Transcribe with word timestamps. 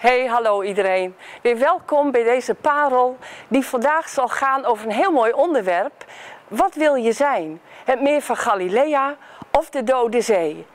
Hey, 0.00 0.26
hallo 0.26 0.62
iedereen. 0.62 1.16
Weer 1.42 1.58
welkom 1.58 2.10
bij 2.10 2.22
deze 2.22 2.54
parel 2.54 3.16
die 3.48 3.64
vandaag 3.64 4.08
zal 4.08 4.28
gaan 4.28 4.64
over 4.64 4.86
een 4.86 4.92
heel 4.92 5.12
mooi 5.12 5.32
onderwerp. 5.32 6.04
Wat 6.48 6.74
wil 6.74 6.94
je 6.94 7.12
zijn? 7.12 7.60
Het 7.84 8.00
meer 8.00 8.22
van 8.22 8.36
Galilea 8.36 9.16
of 9.50 9.70
de 9.70 9.84
Dode 9.84 10.20
Zee? 10.20 10.66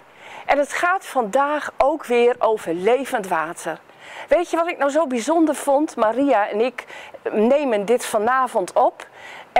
En 0.45 0.57
het 0.57 0.73
gaat 0.73 1.05
vandaag 1.05 1.71
ook 1.77 2.05
weer 2.05 2.35
over 2.39 2.73
levend 2.73 3.27
water. 3.27 3.79
Weet 4.27 4.49
je 4.49 4.57
wat 4.57 4.67
ik 4.67 4.77
nou 4.77 4.91
zo 4.91 5.07
bijzonder 5.07 5.55
vond? 5.55 5.95
Maria 5.95 6.49
en 6.49 6.61
ik 6.61 6.85
nemen 7.31 7.85
dit 7.85 8.05
vanavond 8.05 8.73
op. 8.73 9.07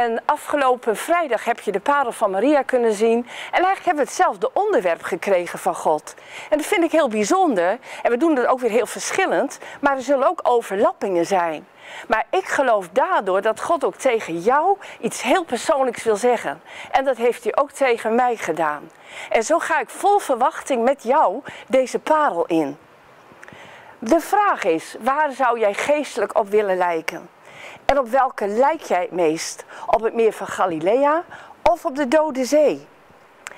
En 0.01 0.21
afgelopen 0.25 0.95
vrijdag 0.95 1.45
heb 1.45 1.59
je 1.59 1.71
de 1.71 1.79
parel 1.79 2.11
van 2.11 2.31
Maria 2.31 2.61
kunnen 2.61 2.93
zien. 2.93 3.17
En 3.17 3.63
eigenlijk 3.63 3.85
hebben 3.85 4.03
we 4.03 4.09
hetzelfde 4.09 4.49
onderwerp 4.53 5.03
gekregen 5.03 5.59
van 5.59 5.75
God. 5.75 6.13
En 6.49 6.57
dat 6.57 6.67
vind 6.67 6.83
ik 6.83 6.91
heel 6.91 7.07
bijzonder. 7.07 7.77
En 8.01 8.11
we 8.11 8.17
doen 8.17 8.35
het 8.35 8.45
ook 8.45 8.59
weer 8.59 8.69
heel 8.69 8.85
verschillend. 8.85 9.59
Maar 9.81 9.95
er 9.95 10.01
zullen 10.01 10.27
ook 10.27 10.39
overlappingen 10.43 11.25
zijn. 11.25 11.67
Maar 12.07 12.25
ik 12.29 12.45
geloof 12.45 12.89
daardoor 12.89 13.41
dat 13.41 13.61
God 13.61 13.83
ook 13.83 13.95
tegen 13.95 14.39
jou 14.39 14.77
iets 14.99 15.21
heel 15.21 15.43
persoonlijks 15.43 16.03
wil 16.03 16.15
zeggen. 16.15 16.61
En 16.91 17.05
dat 17.05 17.17
heeft 17.17 17.43
hij 17.43 17.55
ook 17.55 17.71
tegen 17.71 18.15
mij 18.15 18.35
gedaan. 18.35 18.91
En 19.29 19.43
zo 19.43 19.59
ga 19.59 19.79
ik 19.79 19.89
vol 19.89 20.19
verwachting 20.19 20.83
met 20.83 21.03
jou 21.03 21.41
deze 21.67 21.99
parel 21.99 22.45
in. 22.45 22.77
De 23.99 24.19
vraag 24.19 24.63
is, 24.63 24.95
waar 24.99 25.31
zou 25.31 25.59
jij 25.59 25.73
geestelijk 25.73 26.37
op 26.37 26.49
willen 26.49 26.77
lijken? 26.77 27.34
En 27.85 27.99
op 27.99 28.07
welke 28.07 28.47
lijk 28.47 28.81
jij 28.81 29.01
het 29.01 29.11
meest? 29.11 29.65
Op 29.87 30.01
het 30.01 30.13
meer 30.13 30.33
van 30.33 30.47
Galilea 30.47 31.23
of 31.61 31.85
op 31.85 31.95
de 31.95 32.07
Dode 32.07 32.45
Zee? 32.45 32.87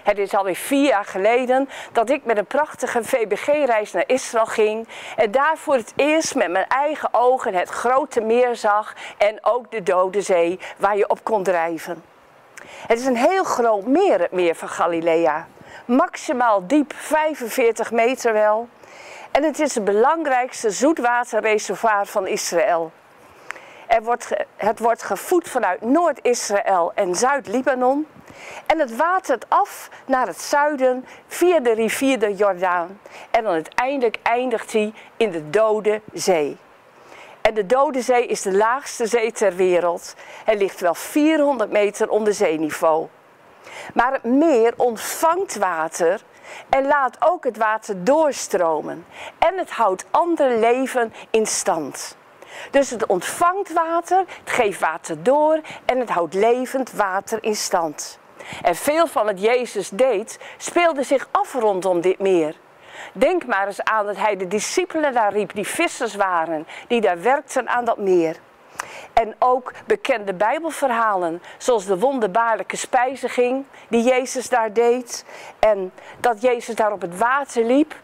Het 0.03 0.17
is 0.17 0.36
alweer 0.36 0.55
vier 0.55 0.88
jaar 0.88 1.05
geleden 1.05 1.70
dat 1.91 2.09
ik 2.09 2.26
met 2.26 2.38
een 2.38 2.45
prachtige 2.45 3.03
VBG-reis 3.03 3.91
naar 3.91 4.03
Israël 4.08 4.45
ging. 4.45 4.88
En 5.16 5.31
daar 5.31 5.58
voor 5.58 5.73
het 5.73 5.94
eerst 5.95 6.36
met 6.36 6.52
mijn 6.52 6.67
eigen 6.67 7.09
ogen 7.12 7.53
het 7.53 7.70
grote 7.70 8.22
meer 8.22 8.55
zag. 8.55 8.94
En 9.17 9.40
ook 9.41 9.72
de 9.72 9.84
Dode 9.84 10.22
Zee 10.22 10.59
waar 10.78 10.97
je 10.97 11.09
op 11.09 11.23
kon 11.23 11.44
drijven. 11.44 12.03
Het 12.88 13.00
is 13.00 13.06
een 13.06 13.17
heel 13.17 13.44
groot 13.44 13.86
meer, 13.86 14.19
het 14.19 14.31
meer 14.31 14.56
van 14.56 14.69
Galilea. 14.69 15.47
Maximaal 15.86 16.67
diep, 16.67 16.94
45 16.95 17.91
meter 17.91 18.34
wel. 18.34 18.67
En 19.31 19.44
het 19.44 19.59
is 19.59 19.75
het 19.75 19.84
belangrijkste 19.84 20.69
zoetwaterreservoir 20.69 22.06
van 22.06 22.28
Israël. 22.28 22.91
Er 23.98 24.03
wordt, 24.03 24.30
het 24.56 24.80
wordt 24.80 25.03
gevoed 25.03 25.50
vanuit 25.50 25.81
Noord-Israël 25.81 26.92
en 26.95 27.16
Zuid-Libanon. 27.16 28.08
En 28.66 28.80
het 28.80 28.95
watert 28.95 29.45
af 29.50 29.90
naar 30.06 30.28
het 30.28 30.42
zuiden 30.42 31.06
via 31.28 31.59
de 31.59 31.73
rivier 31.73 32.20
de 32.20 32.36
Jordaan. 32.36 33.00
En 33.31 33.44
dan 33.44 33.53
uiteindelijk 33.53 34.18
eindigt 34.23 34.73
hij 34.73 34.94
in 35.18 35.31
de 35.31 35.50
Dode 35.50 36.02
Zee. 36.14 36.58
En 37.42 37.53
de 37.53 37.66
Dode 37.66 38.02
Zee 38.02 38.25
is 38.25 38.42
de 38.42 38.53
laagste 38.53 39.06
zee 39.08 39.31
ter 39.31 39.56
wereld. 39.56 40.16
Het 40.44 40.58
ligt 40.59 40.80
wel 40.80 40.95
400 40.95 41.72
meter 41.72 42.09
onder 42.09 42.34
zeeniveau. 42.34 43.08
Maar 43.94 44.12
het 44.12 44.23
meer 44.23 44.73
ontvangt 44.75 45.56
water 45.56 46.22
en 46.70 46.88
laat 46.88 47.18
ook 47.20 47.44
het 47.44 47.58
water 47.58 48.03
doorstromen. 48.03 49.06
En 49.40 49.58
het 49.58 49.70
houdt 49.70 50.06
ander 50.12 50.58
leven 50.58 51.14
in 51.30 51.45
stand. 51.45 52.16
Dus 52.72 52.90
het 52.90 53.06
ontvangt 53.06 53.73
water, 53.73 54.17
het 54.17 54.50
geeft 54.50 54.80
water 54.80 55.23
door 55.23 55.62
en 55.86 56.00
het 56.00 56.09
houdt 56.09 56.34
levend 56.34 56.92
water 56.92 57.44
in 57.44 57.56
stand. 57.56 58.20
En 58.62 58.76
veel 58.76 59.08
van 59.08 59.26
wat 59.26 59.42
Jezus 59.42 59.90
deed, 59.90 60.40
speelde 60.58 61.03
zich 61.03 61.28
af 61.31 61.53
rondom 61.53 62.02
dit 62.02 62.20
meer. 62.20 62.56
Denk 63.14 63.45
maar 63.45 63.66
eens 63.66 63.84
aan 63.84 64.06
dat 64.06 64.18
hij 64.18 64.38
de 64.38 64.48
discipelen 64.48 65.14
daar 65.14 65.34
riep, 65.34 65.53
die 65.53 65.68
vissers 65.68 66.16
waren, 66.16 66.68
die 66.88 67.02
daar 67.02 67.22
werkten 67.22 67.68
aan 67.68 67.86
dat 67.86 67.98
meer. 67.98 68.38
En 69.14 69.36
ook 69.40 69.72
bekende 69.86 70.34
Bijbelverhalen, 70.34 71.42
zoals 71.58 71.86
de 71.86 72.00
wonderbaarlijke 72.00 72.78
spijziging 72.78 73.66
die 73.88 74.03
Jezus 74.03 74.50
daar 74.50 74.74
deed. 74.74 75.25
En 75.59 75.91
dat 76.19 76.41
Jezus 76.41 76.75
daar 76.75 76.91
op 76.91 77.02
het 77.02 77.18
water 77.18 77.63
liep. 77.63 77.96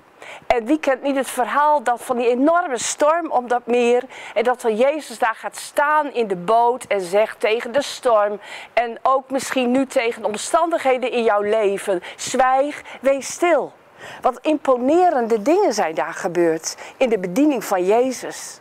En 0.47 0.65
wie 0.65 0.79
kent 0.79 1.01
niet 1.01 1.15
het 1.15 1.29
verhaal 1.29 1.83
dat 1.83 2.01
van 2.01 2.17
die 2.17 2.29
enorme 2.29 2.77
storm 2.77 3.31
op 3.31 3.49
dat 3.49 3.65
meer. 3.65 4.03
En 4.33 4.43
dat 4.43 4.61
dan 4.61 4.75
Jezus 4.75 5.19
daar 5.19 5.35
gaat 5.35 5.57
staan 5.57 6.13
in 6.13 6.27
de 6.27 6.35
boot 6.35 6.83
en 6.83 7.01
zegt 7.01 7.39
tegen 7.39 7.71
de 7.71 7.81
storm. 7.81 8.39
En 8.73 8.97
ook 9.01 9.29
misschien 9.29 9.71
nu 9.71 9.85
tegen 9.85 10.25
omstandigheden 10.25 11.11
in 11.11 11.23
jouw 11.23 11.41
leven. 11.41 12.01
Zwijg, 12.15 12.81
wees 13.01 13.27
stil. 13.27 13.73
Wat 14.21 14.39
imponerende 14.41 15.41
dingen 15.41 15.73
zijn 15.73 15.95
daar 15.95 16.13
gebeurd 16.13 16.77
in 16.97 17.09
de 17.09 17.19
bediening 17.19 17.63
van 17.63 17.85
Jezus. 17.85 18.59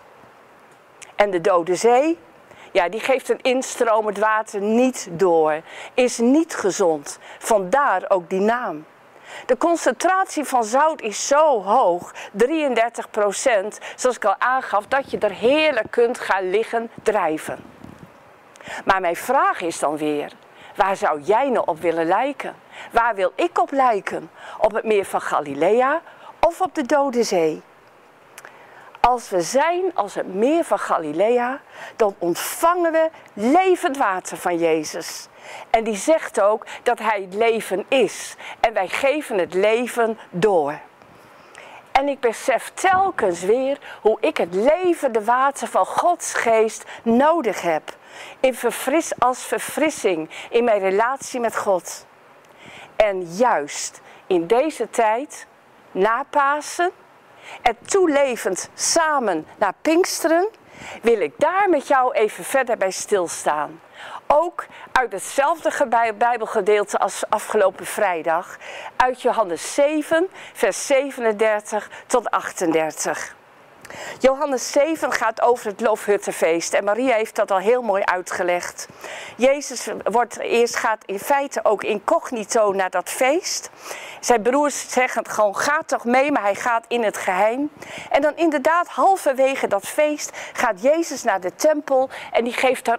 En 1.17 1.31
de 1.31 1.41
Dode 1.41 1.75
Zee, 1.75 2.19
ja, 2.73 2.89
die 2.89 3.01
geeft 3.01 3.29
een 3.29 3.43
instromend 3.43 4.19
water 4.19 4.61
niet 4.61 5.09
door. 5.11 5.61
Is 5.95 6.19
niet 6.19 6.55
gezond. 6.55 7.19
Vandaar 7.39 8.05
ook 8.09 8.31
die 8.31 8.41
naam. 8.41 8.85
De 9.47 9.57
concentratie 9.57 10.45
van 10.45 10.65
zout 10.65 11.01
is 11.01 11.27
zo 11.27 11.63
hoog, 11.63 12.15
33 12.33 13.11
procent, 13.11 13.79
zoals 13.97 14.17
ik 14.17 14.25
al 14.25 14.37
aangaf, 14.39 14.87
dat 14.87 15.11
je 15.11 15.19
er 15.19 15.33
heerlijk 15.33 15.91
kunt 15.91 16.19
gaan 16.19 16.51
liggen 16.51 16.91
drijven. 17.03 17.65
Maar 18.85 19.01
mijn 19.01 19.17
vraag 19.17 19.61
is 19.61 19.79
dan 19.79 19.97
weer, 19.97 20.33
waar 20.77 20.97
zou 20.97 21.21
jij 21.21 21.49
nou 21.49 21.67
op 21.67 21.81
willen 21.81 22.07
lijken? 22.07 22.55
Waar 22.91 23.15
wil 23.15 23.33
ik 23.35 23.59
op 23.59 23.71
lijken? 23.71 24.31
Op 24.59 24.73
het 24.73 24.85
meer 24.85 25.05
van 25.05 25.21
Galilea 25.21 26.01
of 26.41 26.61
op 26.61 26.75
de 26.75 26.83
Dode 26.83 27.23
Zee? 27.23 27.63
Als 29.01 29.31
we 29.31 29.41
zijn 29.41 29.95
als 29.95 30.15
het 30.15 30.35
meer 30.35 30.65
van 30.65 30.79
Galilea, 30.79 31.61
dan 31.97 32.15
ontvangen 32.19 32.93
we 32.93 33.11
levend 33.33 33.97
water 33.97 34.37
van 34.37 34.59
Jezus. 34.59 35.29
En 35.71 35.85
die 35.85 35.97
zegt 35.97 36.41
ook 36.41 36.67
dat 36.83 36.99
hij 36.99 37.21
het 37.21 37.35
leven 37.35 37.85
is. 37.89 38.35
En 38.61 38.73
wij 38.73 38.89
geven 38.89 39.39
het 39.39 39.55
leven 39.55 40.19
door. 40.31 40.81
En 41.93 42.09
ik 42.09 42.21
besef 42.21 42.71
telkens 42.75 43.41
weer 43.41 43.79
hoe 44.01 44.17
ik 44.21 44.37
het 44.37 44.55
levende 44.55 45.25
water 45.25 45.69
van 45.69 45.87
Gods 45.87 46.35
geest 46.35 46.85
nodig 47.03 47.63
heb. 47.63 47.97
In 48.41 48.55
verfris, 48.55 49.13
als 49.19 49.45
verfrissing 49.45 50.31
in 50.51 50.65
mijn 50.65 50.81
relatie 50.81 51.41
met 51.41 51.57
God. 51.57 52.07
En 52.97 53.23
juist 53.23 54.01
in 54.27 54.47
deze 54.47 54.91
tijd, 54.91 55.47
na 55.91 56.25
Pasen, 56.31 56.91
en 57.63 57.77
toelevend 57.87 58.71
samen 58.75 59.47
naar 59.59 59.75
Pinksteren, 59.83 60.49
wil 61.03 61.21
ik 61.21 61.33
daar 61.37 61.69
met 61.69 61.89
jou 61.89 62.13
even 62.13 62.45
verder 62.45 62.77
bij 62.77 62.91
stilstaan. 62.91 63.81
Ook 64.27 64.67
uit 64.93 65.13
hetzelfde 65.13 65.71
Bijbelgedeelte 66.15 66.99
als 66.99 67.23
afgelopen 67.29 67.87
vrijdag, 67.87 68.57
uit 68.97 69.23
Johannes 69.23 69.75
7, 69.75 70.29
vers 70.53 70.87
37 70.87 71.91
tot 72.07 72.31
38. 72.31 73.35
Johannes 74.19 74.73
7 74.73 75.13
gaat 75.13 75.43
over 75.43 75.67
het 75.67 75.81
Loofhuttenfeest 75.81 76.75
en 76.75 76.85
Maria 76.85 77.15
heeft 77.15 77.37
dat 77.37 77.51
al 77.51 77.59
heel 77.59 77.83
mooi 77.83 78.03
uitgelegd. 78.03 78.89
Jezus 79.37 79.89
wordt, 80.05 80.39
eerst 80.39 80.77
gaat 80.77 81.05
in 81.05 81.19
feite 81.19 81.65
ook 81.65 81.83
incognito 81.85 82.73
naar 82.73 82.91
dat 82.91 83.11
feest. 83.11 83.71
Zijn 84.21 84.43
broers 84.43 84.91
zeggen 84.91 85.29
gewoon, 85.29 85.57
ga 85.57 85.81
toch 85.87 86.05
mee, 86.05 86.33
maar 86.33 86.43
hij 86.43 86.55
gaat 86.55 86.85
in 86.89 87.03
het 87.03 87.17
geheim. 87.17 87.71
En 88.11 88.23
dan 88.23 88.37
inderdaad, 88.37 88.89
halverwege 88.89 89.67
dat 89.67 89.87
feest 89.87 90.31
gaat 90.53 90.83
Jezus 90.83 91.23
naar 91.23 91.41
de 91.41 91.55
tempel 91.55 92.09
en 92.33 92.45
die 92.45 92.53
geeft 92.53 92.85
daar 92.85 92.99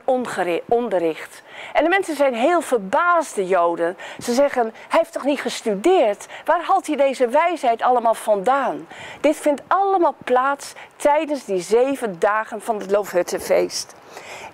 onderricht. 0.66 1.44
En 1.74 1.84
de 1.84 1.90
mensen 1.90 2.16
zijn 2.16 2.34
heel 2.34 2.62
verbaasd, 2.62 3.36
de 3.36 3.48
Joden. 3.48 3.98
Ze 4.20 4.34
zeggen, 4.34 4.64
hij 4.64 5.00
heeft 5.00 5.14
toch 5.14 5.24
niet 5.24 5.42
gestudeerd? 5.42 6.26
Waar 6.46 6.64
haalt 6.64 6.88
hij 6.88 6.96
deze 6.96 7.28
wijsheid 7.28 7.82
allemaal 7.82 8.14
vandaan? 8.14 8.88
Dit 9.22 9.38
vindt 9.38 9.62
allemaal 9.68 10.16
plaats 10.24 10.74
tijdens 10.96 11.46
die 11.46 11.62
zeven 11.62 12.20
dagen 12.20 12.62
van 12.62 12.80
het 12.80 12.92
Loofhuttenfeest. 12.92 13.96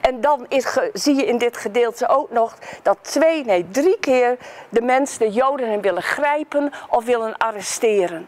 En 0.01 0.21
dan 0.21 0.45
is, 0.48 0.77
zie 0.94 1.15
je 1.15 1.25
in 1.25 1.38
dit 1.38 1.57
gedeelte 1.57 2.07
ook 2.07 2.31
nog 2.31 2.57
dat 2.81 2.98
twee, 3.01 3.45
nee 3.45 3.68
drie 3.71 4.00
keer 4.00 4.38
de 4.69 4.81
mensen, 4.81 5.19
de 5.19 5.31
Joden, 5.31 5.81
willen 5.81 6.03
grijpen 6.03 6.71
of 6.89 7.06
willen 7.06 7.38
arresteren. 7.38 8.27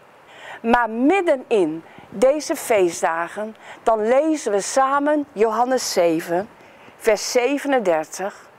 Maar 0.62 0.90
middenin 0.90 1.84
deze 2.10 2.56
feestdagen, 2.56 3.56
dan 3.84 4.08
lezen 4.08 4.52
we 4.52 4.62
samen 4.62 5.26
Johannes 5.34 5.94
7, 5.94 6.50
vers 6.98 7.32
37 7.32 8.50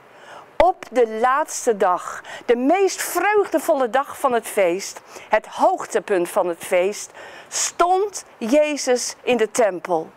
op 0.63 0.85
de 0.91 1.07
laatste 1.09 1.77
dag, 1.77 2.23
de 2.45 2.55
meest 2.55 3.01
vreugdevolle 3.01 3.89
dag 3.89 4.19
van 4.19 4.33
het 4.33 4.47
feest, 4.47 5.01
het 5.29 5.47
hoogtepunt 5.47 6.29
van 6.29 6.47
het 6.47 6.63
feest, 6.63 7.11
stond 7.47 8.25
Jezus 8.37 9.15
in 9.23 9.37
de 9.37 9.51
tempel. 9.51 10.09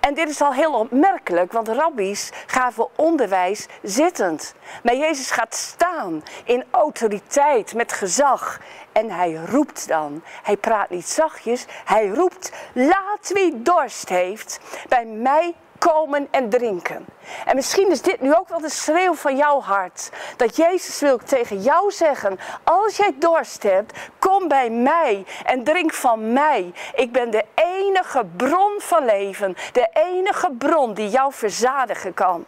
En 0.00 0.14
dit 0.14 0.28
is 0.28 0.40
al 0.40 0.52
heel 0.52 0.72
opmerkelijk, 0.72 1.52
want 1.52 1.68
rabbies 1.68 2.30
gaven 2.46 2.88
onderwijs 2.96 3.66
zittend. 3.82 4.54
Maar 4.82 4.96
Jezus 4.96 5.30
gaat 5.30 5.54
staan 5.54 6.22
in 6.44 6.64
autoriteit, 6.70 7.74
met 7.74 7.92
gezag. 7.92 8.60
En 8.92 9.10
hij 9.10 9.34
roept 9.34 9.88
dan. 9.88 10.22
Hij 10.42 10.56
praat 10.56 10.90
niet 10.90 11.08
zachtjes, 11.08 11.64
hij 11.84 12.08
roept: 12.08 12.52
Laat 12.72 13.30
wie 13.34 13.62
dorst 13.62 14.08
heeft 14.08 14.60
bij 14.88 15.04
mij 15.04 15.54
komen 15.90 16.28
en 16.30 16.48
drinken. 16.48 17.06
En 17.46 17.54
misschien 17.54 17.90
is 17.90 18.02
dit 18.02 18.20
nu 18.20 18.34
ook 18.34 18.48
wel 18.48 18.60
de 18.60 18.70
schreeuw 18.70 19.14
van 19.14 19.36
jouw 19.36 19.60
hart. 19.60 20.10
Dat 20.36 20.56
Jezus 20.56 21.00
wil 21.00 21.18
tegen 21.18 21.62
jou 21.62 21.90
zeggen, 21.90 22.38
als 22.64 22.96
jij 22.96 23.14
dorst 23.18 23.62
hebt, 23.62 23.98
kom 24.18 24.48
bij 24.48 24.70
mij 24.70 25.24
en 25.44 25.64
drink 25.64 25.92
van 25.92 26.32
mij. 26.32 26.72
Ik 26.94 27.12
ben 27.12 27.30
de 27.30 27.44
enige 27.54 28.24
bron 28.36 28.74
van 28.78 29.04
leven, 29.04 29.56
de 29.72 29.88
enige 29.92 30.50
bron 30.58 30.94
die 30.94 31.08
jou 31.08 31.32
verzadigen 31.32 32.14
kan. 32.14 32.44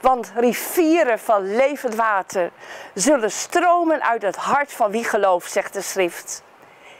Want 0.00 0.32
rivieren 0.36 1.18
van 1.18 1.56
levend 1.56 1.94
water 1.94 2.50
zullen 2.94 3.30
stromen 3.30 4.02
uit 4.02 4.22
het 4.22 4.36
hart 4.36 4.72
van 4.72 4.90
wie 4.90 5.04
gelooft, 5.04 5.52
zegt 5.52 5.72
de 5.72 5.80
schrift. 5.82 6.42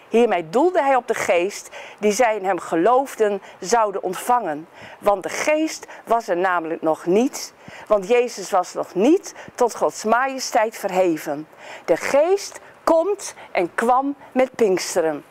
Hiermee 0.09 0.49
doelde 0.49 0.83
hij 0.83 0.97
op 0.97 1.09
de 1.09 1.15
geest 1.15 1.71
die 1.99 2.13
zij 2.13 2.37
in 2.37 2.45
hem 2.45 2.59
geloofden 2.59 3.43
zouden 3.61 4.03
ontvangen. 4.03 4.69
Want 4.99 5.23
de 5.23 5.29
geest 5.29 5.87
was 6.05 6.29
er 6.29 6.37
namelijk 6.37 6.83
nog 6.83 7.07
niet, 7.07 7.55
want 7.87 8.09
Jezus 8.09 8.51
was 8.51 8.75
nog 8.75 8.95
niet 8.95 9.35
tot 9.55 9.77
Gods 9.77 10.05
majesteit 10.05 10.77
verheven. 10.77 11.49
De 11.85 11.97
geest 11.97 12.61
komt 12.85 13.35
en 13.53 13.75
kwam 13.75 14.17
met 14.33 14.55
Pinksteren. 14.55 15.25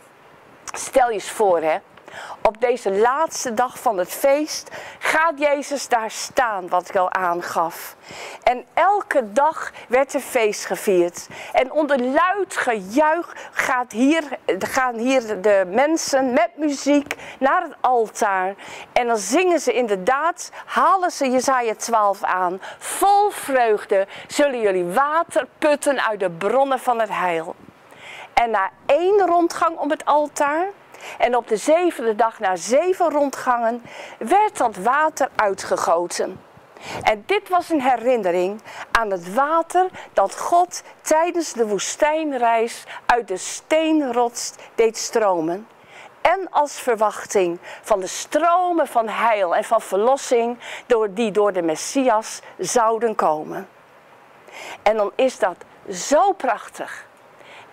Stel 0.64 1.08
je 1.08 1.14
eens 1.14 1.31
voor, 1.31 1.62
hè 1.62 1.78
op 2.42 2.62
deze 2.62 2.92
laatste 2.92 3.54
dag 3.54 3.80
van 3.80 3.98
het 3.98 4.10
feest 4.10 4.69
gaat 5.00 5.39
Jezus 5.39 5.88
daar 5.88 6.12
staan, 6.12 6.69
wat 6.69 6.89
ik 6.89 6.95
al 6.95 7.12
aangaf. 7.12 7.95
En 8.44 8.65
elke 8.74 9.31
dag 9.31 9.71
werd 9.88 10.13
er 10.13 10.19
feest 10.19 10.65
gevierd. 10.65 11.27
En 11.51 11.71
onder 11.71 12.00
luid 12.00 12.57
gejuich 12.57 13.36
gaat 13.51 13.92
hier, 13.92 14.24
gaan 14.45 14.95
hier 14.95 15.42
de 15.42 15.63
mensen 15.68 16.33
met 16.33 16.50
muziek 16.56 17.15
naar 17.39 17.62
het 17.62 17.75
altaar. 17.81 18.56
En 18.94 19.07
dan 19.07 19.18
zingen 19.18 19.60
ze 19.60 19.74
inderdaad, 19.74 20.51
halen 20.65 21.12
ze 21.12 21.30
Jezaja 21.30 21.75
12 21.75 22.24
aan. 22.24 22.62
Vol 22.77 23.30
vreugde 23.30 24.07
zullen 24.27 24.60
jullie 24.60 24.86
water 24.86 25.48
putten 25.57 26.04
uit 26.06 26.19
de 26.19 26.30
bronnen 26.30 26.80
van 26.80 27.00
het 27.00 27.10
heil. 27.10 27.56
En 28.33 28.50
na 28.50 28.69
één 28.86 29.25
rondgang 29.25 29.77
om 29.77 29.89
het 29.89 30.06
altaar 30.06 30.65
en 31.17 31.35
op 31.35 31.47
de 31.47 31.57
zevende 31.57 32.15
dag, 32.15 32.39
na 32.39 32.55
zeven 32.55 33.09
rondgangen, 33.09 33.83
werd 34.17 34.57
dat 34.57 34.75
water 34.75 35.29
uitgegoten. 35.35 36.39
En 37.01 37.23
dit 37.25 37.50
was 37.50 37.69
een 37.69 37.81
herinnering 37.81 38.61
aan 38.91 39.11
het 39.11 39.33
water 39.33 39.89
dat 40.13 40.39
God 40.39 40.83
tijdens 41.01 41.53
de 41.53 41.67
woestijnreis 41.67 42.83
uit 43.05 43.27
de 43.27 43.38
steenrots 43.38 44.53
deed 44.75 44.97
stromen. 44.97 45.67
En 46.21 46.47
als 46.50 46.79
verwachting 46.79 47.59
van 47.81 48.00
de 48.00 48.07
stromen 48.07 48.88
van 48.88 49.07
heil 49.07 49.55
en 49.55 49.63
van 49.63 49.81
verlossing 49.81 50.57
door 50.85 51.13
die 51.13 51.31
door 51.31 51.53
de 51.53 51.61
Messias 51.61 52.41
zouden 52.57 53.15
komen. 53.15 53.67
En 54.83 54.97
dan 54.97 55.11
is 55.15 55.39
dat 55.39 55.55
zo 55.89 56.31
prachtig 56.31 57.05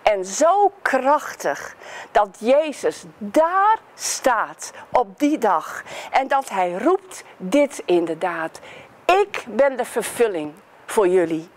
en 0.03 0.25
zo 0.25 0.71
krachtig 0.81 1.75
dat 2.11 2.37
Jezus 2.39 3.03
daar 3.17 3.79
staat 3.95 4.71
op 4.91 5.19
die 5.19 5.37
dag 5.37 5.83
en 6.11 6.27
dat 6.27 6.49
hij 6.49 6.71
roept 6.71 7.23
dit 7.37 7.81
inderdaad. 7.85 8.59
Ik 9.05 9.43
ben 9.47 9.77
de 9.77 9.85
vervulling 9.85 10.53
voor 10.85 11.07
jullie. 11.07 11.49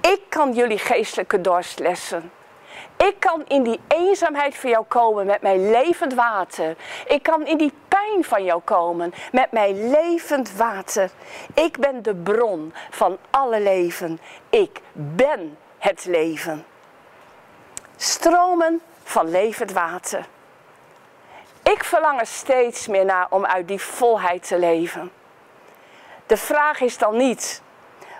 Ik 0.00 0.20
kan 0.28 0.52
jullie 0.52 0.78
geestelijke 0.78 1.40
dorst 1.40 1.78
lessen. 1.78 2.30
Ik 2.96 3.14
kan 3.18 3.44
in 3.48 3.62
die 3.62 3.80
eenzaamheid 3.88 4.56
van 4.56 4.70
jou 4.70 4.84
komen 4.84 5.26
met 5.26 5.42
mijn 5.42 5.70
levend 5.70 6.14
water. 6.14 6.76
Ik 7.06 7.22
kan 7.22 7.46
in 7.46 7.56
die 7.56 7.72
pijn 7.88 8.24
van 8.24 8.44
jou 8.44 8.60
komen 8.64 9.14
met 9.32 9.52
mijn 9.52 9.90
levend 9.90 10.56
water. 10.56 11.10
Ik 11.54 11.78
ben 11.78 12.02
de 12.02 12.14
bron 12.14 12.72
van 12.90 13.18
alle 13.30 13.60
leven. 13.60 14.20
Ik 14.50 14.80
ben 14.92 15.58
het 15.78 16.04
leven. 16.04 16.64
Stromen 17.96 18.80
van 19.02 19.30
levend 19.30 19.72
water. 19.72 20.26
Ik 21.62 21.84
verlang 21.84 22.20
er 22.20 22.26
steeds 22.26 22.86
meer 22.86 23.04
naar 23.04 23.26
om 23.30 23.46
uit 23.46 23.68
die 23.68 23.80
volheid 23.80 24.46
te 24.46 24.58
leven. 24.58 25.12
De 26.26 26.36
vraag 26.36 26.80
is 26.80 26.98
dan 26.98 27.16
niet, 27.16 27.62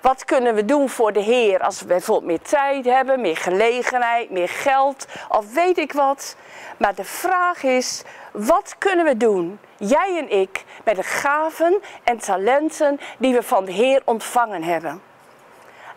wat 0.03 0.25
kunnen 0.25 0.55
we 0.55 0.65
doen 0.65 0.89
voor 0.89 1.13
de 1.13 1.21
Heer 1.21 1.61
als 1.61 1.81
we 1.81 1.87
bijvoorbeeld 1.87 2.27
meer 2.27 2.49
tijd 2.49 2.85
hebben, 2.85 3.21
meer 3.21 3.37
gelegenheid, 3.37 4.31
meer 4.31 4.49
geld 4.49 5.07
of 5.29 5.53
weet 5.53 5.79
ik 5.79 5.93
wat. 5.93 6.37
Maar 6.77 6.95
de 6.95 7.05
vraag 7.05 7.63
is, 7.63 8.03
wat 8.33 8.75
kunnen 8.79 9.05
we 9.05 9.17
doen, 9.17 9.59
jij 9.77 10.19
en 10.19 10.41
ik, 10.41 10.65
met 10.85 10.97
de 10.97 11.03
gaven 11.03 11.81
en 12.05 12.19
talenten 12.19 13.01
die 13.19 13.35
we 13.35 13.43
van 13.43 13.65
de 13.65 13.73
Heer 13.73 14.03
ontvangen 14.05 14.63
hebben? 14.63 15.12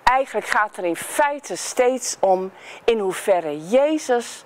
Eigenlijk 0.06 0.48
gaat 0.48 0.78
er 0.78 0.86
in 0.86 0.96
feite 0.96 1.56
steeds 1.56 2.18
om 2.20 2.52
in 2.84 3.00
hoeverre 3.00 3.68
Jezus 3.68 4.44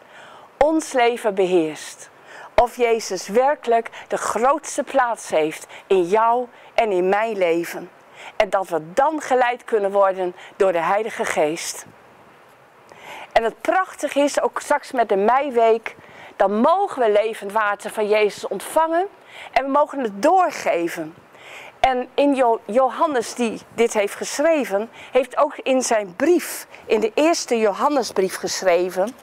ons 0.57 0.93
leven 0.93 1.35
beheerst. 1.35 2.09
Of 2.55 2.75
Jezus 2.75 3.27
werkelijk 3.27 3.89
de 4.07 4.17
grootste 4.17 4.83
plaats 4.83 5.29
heeft 5.29 5.67
in 5.87 6.03
jou 6.03 6.47
en 6.73 6.91
in 6.91 7.09
mijn 7.09 7.37
leven. 7.37 7.89
En 8.35 8.49
dat 8.49 8.69
we 8.69 8.93
dan 8.93 9.21
geleid 9.21 9.63
kunnen 9.63 9.91
worden 9.91 10.35
door 10.55 10.71
de 10.71 10.81
Heilige 10.81 11.25
Geest. 11.25 11.85
En 13.31 13.43
het 13.43 13.61
prachtige 13.61 14.19
is, 14.19 14.41
ook 14.41 14.59
straks 14.61 14.91
met 14.91 15.09
de 15.09 15.15
meiweek, 15.15 15.95
dan 16.35 16.53
mogen 16.53 17.01
we 17.01 17.11
levend 17.11 17.51
water 17.51 17.91
van 17.91 18.07
Jezus 18.07 18.47
ontvangen 18.47 19.07
en 19.51 19.63
we 19.63 19.71
mogen 19.71 19.99
het 19.99 20.21
doorgeven. 20.21 21.15
En 21.79 22.09
in 22.13 22.59
Johannes 22.65 23.33
die 23.33 23.61
dit 23.73 23.93
heeft 23.93 24.15
geschreven, 24.15 24.89
heeft 25.11 25.37
ook 25.37 25.57
in 25.57 25.81
zijn 25.81 26.15
brief, 26.15 26.67
in 26.85 26.99
de 26.99 27.11
eerste 27.13 27.57
Johannesbrief 27.57 28.35
geschreven, 28.35 29.15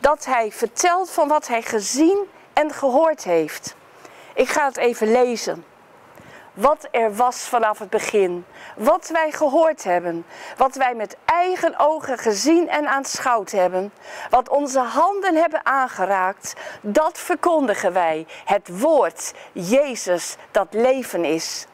dat 0.00 0.24
hij 0.24 0.52
vertelt 0.52 1.10
van 1.10 1.28
wat 1.28 1.46
hij 1.46 1.62
gezien 1.62 2.18
en 2.52 2.72
gehoord 2.72 3.24
heeft. 3.24 3.74
Ik 4.34 4.48
ga 4.48 4.64
het 4.64 4.76
even 4.76 5.12
lezen. 5.12 5.64
Wat 6.54 6.88
er 6.90 7.14
was 7.14 7.36
vanaf 7.40 7.78
het 7.78 7.90
begin, 7.90 8.44
wat 8.76 9.08
wij 9.12 9.30
gehoord 9.30 9.84
hebben, 9.84 10.26
wat 10.56 10.74
wij 10.74 10.94
met 10.94 11.16
eigen 11.24 11.78
ogen 11.78 12.18
gezien 12.18 12.68
en 12.68 12.88
aanschouwd 12.88 13.50
hebben, 13.50 13.92
wat 14.30 14.48
onze 14.48 14.80
handen 14.80 15.34
hebben 15.34 15.66
aangeraakt, 15.66 16.54
dat 16.80 17.18
verkondigen 17.18 17.92
wij, 17.92 18.26
het 18.44 18.80
woord 18.80 19.34
Jezus 19.52 20.36
dat 20.50 20.66
leven 20.70 21.24
is. 21.24 21.66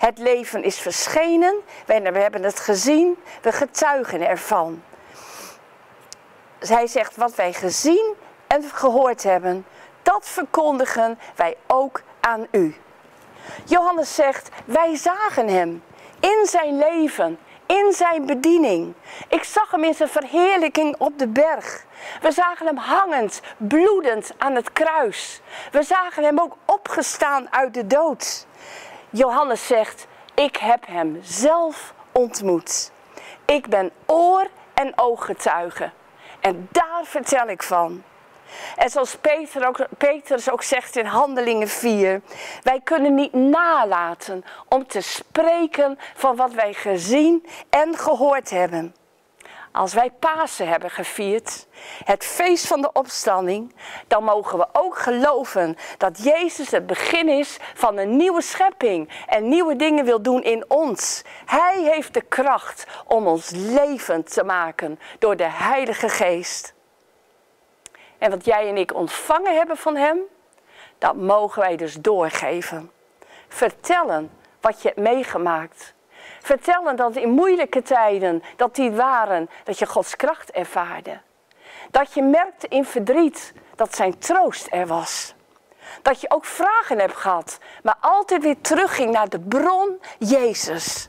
Het 0.00 0.18
leven 0.18 0.62
is 0.62 0.78
verschenen, 0.78 1.54
we 1.86 1.92
hebben 1.94 2.42
het 2.42 2.60
gezien, 2.60 3.16
we 3.42 3.52
getuigen 3.52 4.28
ervan. 4.28 4.82
Zij 6.58 6.86
zegt 6.86 7.16
wat 7.16 7.34
wij 7.34 7.52
gezien 7.52 8.14
en 8.46 8.62
gehoord 8.62 9.22
hebben, 9.22 9.66
dat 10.02 10.28
verkondigen 10.28 11.18
wij 11.34 11.56
ook 11.66 12.02
aan 12.20 12.46
u. 12.50 12.76
Johannes 13.64 14.14
zegt, 14.14 14.48
wij 14.64 14.96
zagen 14.96 15.48
hem 15.48 15.82
in 16.20 16.46
zijn 16.46 16.78
leven, 16.78 17.38
in 17.66 17.92
zijn 17.92 18.26
bediening. 18.26 18.94
Ik 19.28 19.44
zag 19.44 19.70
hem 19.70 19.84
in 19.84 19.94
zijn 19.94 20.08
verheerlijking 20.08 20.94
op 20.98 21.18
de 21.18 21.28
berg. 21.28 21.84
We 22.20 22.32
zagen 22.32 22.66
hem 22.66 22.76
hangend, 22.76 23.40
bloedend 23.56 24.32
aan 24.38 24.54
het 24.54 24.72
kruis. 24.72 25.40
We 25.70 25.82
zagen 25.82 26.24
hem 26.24 26.40
ook 26.40 26.56
opgestaan 26.64 27.52
uit 27.52 27.74
de 27.74 27.86
dood. 27.86 28.46
Johannes 29.10 29.66
zegt, 29.66 30.06
ik 30.34 30.56
heb 30.56 30.86
hem 30.86 31.18
zelf 31.22 31.94
ontmoet. 32.12 32.92
Ik 33.44 33.68
ben 33.68 33.90
oor- 34.06 34.50
en 34.74 34.92
ooggetuige. 34.98 35.90
En 36.40 36.68
daar 36.72 37.00
vertel 37.04 37.48
ik 37.48 37.62
van. 37.62 38.02
En 38.76 38.90
zoals 38.90 39.16
Peter 39.16 39.66
ook, 39.66 39.86
Petrus 39.98 40.50
ook 40.50 40.62
zegt 40.62 40.96
in 40.96 41.04
Handelingen 41.04 41.68
4, 41.68 42.20
wij 42.62 42.80
kunnen 42.84 43.14
niet 43.14 43.32
nalaten 43.32 44.44
om 44.68 44.86
te 44.86 45.00
spreken 45.00 45.98
van 46.14 46.36
wat 46.36 46.52
wij 46.52 46.72
gezien 46.72 47.46
en 47.70 47.96
gehoord 47.96 48.50
hebben. 48.50 48.94
Als 49.72 49.94
wij 49.94 50.10
Pasen 50.10 50.68
hebben 50.68 50.90
gevierd, 50.90 51.66
het 52.04 52.24
feest 52.24 52.66
van 52.66 52.80
de 52.80 52.92
opstanding, 52.92 53.74
dan 54.06 54.24
mogen 54.24 54.58
we 54.58 54.66
ook 54.72 54.98
geloven 54.98 55.76
dat 55.98 56.22
Jezus 56.22 56.70
het 56.70 56.86
begin 56.86 57.28
is 57.28 57.56
van 57.74 57.98
een 57.98 58.16
nieuwe 58.16 58.42
schepping 58.42 59.08
en 59.26 59.48
nieuwe 59.48 59.76
dingen 59.76 60.04
wil 60.04 60.22
doen 60.22 60.42
in 60.42 60.64
ons. 60.68 61.22
Hij 61.46 61.82
heeft 61.82 62.14
de 62.14 62.20
kracht 62.20 62.86
om 63.06 63.26
ons 63.26 63.50
levend 63.50 64.32
te 64.32 64.44
maken 64.44 64.98
door 65.18 65.36
de 65.36 65.50
Heilige 65.50 66.08
Geest. 66.08 66.74
En 68.18 68.30
wat 68.30 68.44
jij 68.44 68.68
en 68.68 68.76
ik 68.76 68.94
ontvangen 68.94 69.56
hebben 69.56 69.76
van 69.76 69.96
Hem, 69.96 70.18
dat 70.98 71.16
mogen 71.16 71.60
wij 71.60 71.76
dus 71.76 71.94
doorgeven. 71.94 72.90
vertellen 73.48 74.30
wat 74.60 74.82
je 74.82 74.88
hebt 74.88 75.00
meegemaakt. 75.00 75.94
Vertellen 76.40 76.96
dat 76.96 77.16
in 77.16 77.30
moeilijke 77.30 77.82
tijden, 77.82 78.42
dat 78.56 78.74
die 78.74 78.90
waren, 78.90 79.50
dat 79.64 79.78
je 79.78 79.86
Gods 79.86 80.16
kracht 80.16 80.50
ervaarde. 80.50 81.20
Dat 81.90 82.14
je 82.14 82.22
merkte 82.22 82.68
in 82.68 82.84
verdriet 82.84 83.52
dat 83.74 83.94
zijn 83.94 84.18
troost 84.18 84.66
er 84.70 84.86
was. 84.86 85.34
Dat 86.02 86.20
je 86.20 86.30
ook 86.30 86.44
vragen 86.44 86.98
hebt 86.98 87.16
gehad, 87.16 87.58
maar 87.82 87.96
altijd 88.00 88.42
weer 88.42 88.60
terugging 88.60 89.12
naar 89.12 89.28
de 89.28 89.40
bron 89.40 90.00
Jezus. 90.18 91.08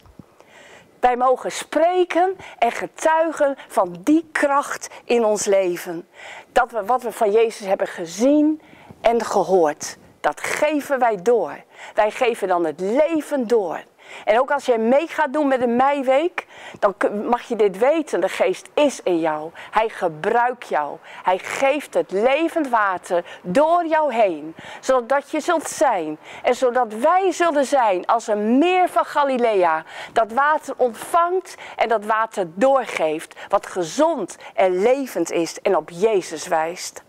Wij 1.00 1.18
mogen 1.18 1.52
spreken 1.52 2.38
en 2.60 2.72
getuigen 2.72 3.58
van 3.68 3.96
die 4.04 4.30
kracht 4.32 4.90
in 5.04 5.26
ons 5.26 5.46
leven. 5.46 6.08
Dat 6.52 6.72
we 6.72 6.86
wat 6.86 7.02
we 7.04 7.12
van 7.12 7.32
Jezus 7.32 7.68
hebben 7.68 7.88
gezien 7.88 8.62
en 9.02 9.26
gehoord, 9.26 9.98
dat 10.20 10.42
geven 10.42 11.00
wij 11.00 11.22
door. 11.22 11.64
Wij 11.94 12.12
geven 12.12 12.48
dan 12.48 12.66
het 12.66 12.80
leven 12.80 13.48
door. 13.48 13.84
En 14.26 14.40
ook 14.40 14.52
als 14.52 14.66
jij 14.66 14.78
mee 14.78 15.08
gaat 15.08 15.34
doen 15.34 15.48
met 15.48 15.60
de 15.60 15.68
meiweek, 15.68 16.48
dan 16.80 16.96
mag 17.28 17.42
je 17.42 17.56
dit 17.56 17.78
weten. 17.78 18.22
De 18.22 18.30
geest 18.30 18.70
is 18.74 19.04
in 19.04 19.20
jou. 19.20 19.52
Hij 19.72 19.90
gebruikt 19.90 20.68
jou. 20.68 20.98
Hij 21.24 21.38
geeft 21.38 21.94
het 21.94 22.12
levend 22.12 22.70
water 22.70 23.26
door 23.42 23.86
jou 23.86 24.14
heen. 24.14 24.56
Zodat 24.80 25.32
je 25.32 25.40
zult 25.40 25.70
zijn. 25.70 26.18
En 26.44 26.56
zodat 26.56 26.94
wij 26.94 27.32
zullen 27.32 27.66
zijn 27.66 28.06
als 28.06 28.28
een 28.28 28.58
meer 28.58 28.90
van 28.90 29.06
Galilea. 29.06 29.84
Dat 30.14 30.32
water 30.32 30.74
ontvangt 30.78 31.56
en 31.76 31.88
dat 31.90 32.06
water 32.06 32.46
doorgeeft. 32.54 33.36
Wat 33.50 33.66
gezond 33.66 34.38
en 34.54 34.82
levend 34.82 35.32
is 35.32 35.62
en 35.62 35.78
op 35.78 35.90
Jezus 35.90 36.48
wijst. 36.48 37.04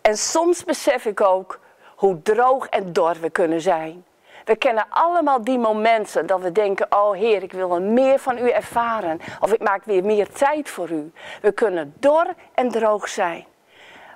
En 0.00 0.16
soms 0.16 0.64
besef 0.64 1.04
ik 1.04 1.20
ook 1.20 1.60
hoe 1.96 2.22
droog 2.22 2.68
en 2.68 2.92
dor 2.92 3.16
we 3.20 3.30
kunnen 3.30 3.60
zijn. 3.60 4.04
We 4.44 4.56
kennen 4.56 4.86
allemaal 4.88 5.44
die 5.44 5.58
momenten 5.58 6.26
dat 6.26 6.40
we 6.40 6.52
denken, 6.52 6.86
oh 6.90 7.12
Heer, 7.12 7.42
ik 7.42 7.52
wil 7.52 7.80
meer 7.80 8.18
van 8.18 8.38
u 8.38 8.50
ervaren. 8.50 9.20
Of 9.40 9.52
ik 9.52 9.60
maak 9.60 9.84
weer 9.84 10.04
meer 10.04 10.32
tijd 10.32 10.70
voor 10.70 10.90
u. 10.90 11.12
We 11.40 11.52
kunnen 11.52 11.94
dor 11.98 12.26
en 12.54 12.70
droog 12.70 13.08
zijn. 13.08 13.46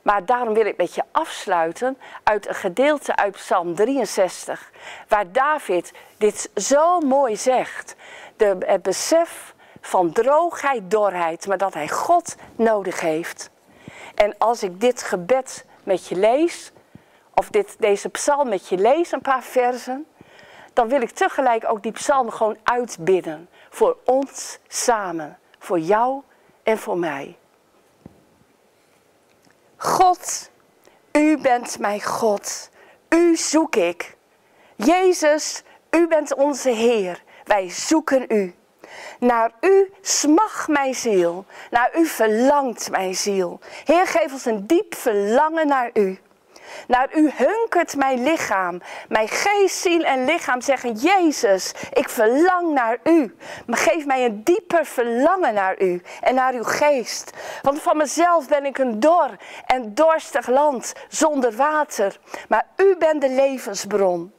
Maar 0.02 0.25
daarom 0.25 0.54
wil 0.54 0.66
ik 0.66 0.76
met 0.76 0.95
je 0.95 1.02
afsluiten 1.12 1.99
uit 2.23 2.49
een 2.49 2.54
gedeelte 2.54 3.16
uit 3.16 3.33
Psalm 3.33 3.75
63, 3.75 4.71
waar 5.09 5.33
David 5.33 5.92
dit 6.18 6.50
zo 6.54 7.00
mooi 7.00 7.37
zegt. 7.37 7.97
De, 8.37 8.56
het 8.66 8.83
besef 8.83 9.54
van 9.80 10.12
droogheid, 10.12 10.90
dorheid, 10.90 11.47
maar 11.47 11.59
dat 11.59 11.75
hij 11.75 11.88
God 11.88 12.37
nodig 12.56 13.00
heeft. 13.00 13.50
En 14.14 14.35
als 14.38 14.62
ik 14.62 14.80
dit 14.80 15.02
gebed 15.02 15.64
met 15.85 16.09
je 16.09 16.16
lees, 16.16 16.73
of 17.35 17.50
dit, 17.50 17.76
deze 17.78 18.09
psalm 18.09 18.49
met 18.49 18.68
je 18.68 18.78
lees, 18.78 19.12
een 19.12 19.21
paar 19.21 19.42
versen, 19.42 20.06
dan 20.76 20.88
wil 20.88 21.00
ik 21.00 21.11
tegelijk 21.11 21.64
ook 21.68 21.83
die 21.83 21.92
psalm 21.92 22.30
gewoon 22.30 22.56
uitbidden. 22.62 23.49
Voor 23.71 23.97
ons 24.04 24.59
samen. 24.68 25.38
Voor 25.59 25.78
jou 25.78 26.23
en 26.62 26.78
voor 26.78 26.99
mij. 26.99 27.37
God, 29.76 30.50
u 31.12 31.38
bent 31.38 31.78
mijn 31.78 32.02
God. 32.02 32.71
U 33.09 33.37
zoek 33.37 33.76
ik. 33.76 34.16
Jezus, 34.75 35.62
u 35.90 36.09
bent 36.09 36.35
onze 36.35 36.71
Heer. 36.71 37.23
Wij 37.45 37.71
zoeken 37.71 38.25
u. 38.28 38.54
Naar 39.18 39.52
u 39.61 39.92
smacht 40.00 40.68
mijn 40.68 40.95
ziel. 40.95 41.45
Naar 41.71 41.99
u 41.99 42.06
verlangt 42.06 42.90
mijn 42.90 43.14
ziel. 43.14 43.61
Heer, 43.85 44.06
geef 44.06 44.33
ons 44.33 44.45
een 44.45 44.66
diep 44.66 44.95
verlangen 44.95 45.66
naar 45.66 45.90
u. 45.92 46.18
Naar 46.87 47.08
u 47.14 47.30
hunkert 47.35 47.96
mijn 47.96 48.23
lichaam. 48.23 48.80
Mijn 49.08 49.28
geest, 49.28 49.76
ziel 49.76 50.02
en 50.02 50.25
lichaam 50.25 50.61
zeggen, 50.61 50.92
Jezus, 50.92 51.73
ik 51.92 52.08
verlang 52.08 52.73
naar 52.73 52.99
u. 53.04 53.37
Geef 53.66 54.06
mij 54.06 54.25
een 54.25 54.44
dieper 54.44 54.87
verlangen 54.87 55.54
naar 55.54 55.80
u 55.80 56.02
en 56.20 56.35
naar 56.35 56.54
uw 56.54 56.64
geest. 56.64 57.30
Want 57.62 57.82
van 57.82 57.96
mezelf 57.96 58.49
ben 58.49 58.64
ik 58.64 58.78
een 58.78 59.00
dor 59.00 59.30
en 59.66 59.94
dorstig 59.94 60.49
land 60.49 60.92
zonder 61.08 61.56
water. 61.56 62.18
Maar 62.49 62.66
u 62.76 62.96
bent 62.99 63.20
de 63.20 63.30
levensbron. 63.30 64.35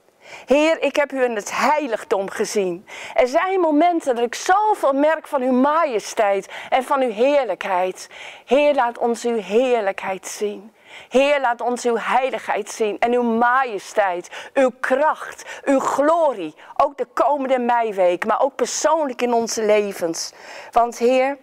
Heer, 0.45 0.81
ik 0.81 0.95
heb 0.95 1.11
u 1.11 1.23
in 1.23 1.35
het 1.35 1.51
heiligdom 1.57 2.29
gezien. 2.29 2.87
Er 3.13 3.27
zijn 3.27 3.59
momenten 3.59 4.15
dat 4.15 4.25
ik 4.25 4.35
zoveel 4.35 4.93
merk 4.93 5.27
van 5.27 5.41
uw 5.41 5.51
majesteit 5.51 6.47
en 6.69 6.83
van 6.83 7.01
uw 7.01 7.11
heerlijkheid. 7.11 8.09
Heer, 8.45 8.73
laat 8.73 8.97
ons 8.97 9.25
uw 9.25 9.41
heerlijkheid 9.41 10.27
zien. 10.27 10.71
Heer, 11.09 11.41
laat 11.41 11.61
ons 11.61 11.85
uw 11.85 11.97
heiligheid 11.97 12.69
zien 12.69 12.99
en 12.99 13.13
uw 13.13 13.23
majesteit, 13.23 14.49
uw 14.53 14.71
kracht, 14.79 15.61
uw 15.65 15.79
glorie. 15.79 16.55
Ook 16.75 16.97
de 16.97 17.07
komende 17.13 17.59
meiweek, 17.59 18.25
maar 18.25 18.41
ook 18.41 18.55
persoonlijk 18.55 19.21
in 19.21 19.33
onze 19.33 19.65
levens. 19.65 20.31
Want 20.71 20.97
Heer, 20.97 21.37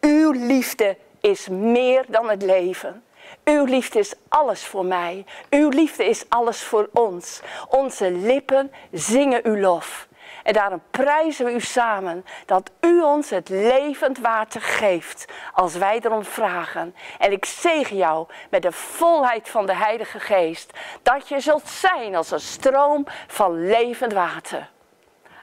uw 0.00 0.30
liefde 0.30 0.96
is 1.20 1.48
meer 1.48 2.04
dan 2.08 2.30
het 2.30 2.42
leven. 2.42 3.04
Uw 3.44 3.64
liefde 3.64 3.98
is 3.98 4.14
alles 4.28 4.66
voor 4.66 4.84
mij. 4.84 5.24
Uw 5.50 5.68
liefde 5.68 6.04
is 6.04 6.24
alles 6.28 6.62
voor 6.62 6.88
ons. 6.92 7.40
Onze 7.68 8.10
lippen 8.10 8.72
zingen 8.92 9.40
uw 9.46 9.56
lof. 9.56 10.08
En 10.44 10.52
daarom 10.52 10.82
prijzen 10.90 11.44
we 11.44 11.52
u 11.52 11.60
samen 11.60 12.24
dat 12.46 12.70
u 12.80 13.02
ons 13.02 13.30
het 13.30 13.48
levend 13.48 14.18
water 14.18 14.60
geeft 14.60 15.24
als 15.52 15.76
wij 15.76 16.00
erom 16.02 16.24
vragen. 16.24 16.94
En 17.18 17.32
ik 17.32 17.44
zegen 17.44 17.96
jou 17.96 18.26
met 18.50 18.62
de 18.62 18.72
volheid 18.72 19.48
van 19.48 19.66
de 19.66 19.74
Heilige 19.74 20.20
Geest 20.20 20.78
dat 21.02 21.28
je 21.28 21.40
zult 21.40 21.68
zijn 21.68 22.14
als 22.14 22.30
een 22.30 22.40
stroom 22.40 23.06
van 23.26 23.66
levend 23.66 24.12
water. 24.12 24.70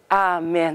Amen. 0.08 0.70